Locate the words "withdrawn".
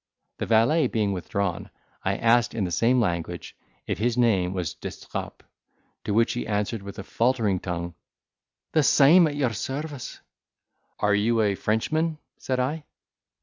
1.13-1.69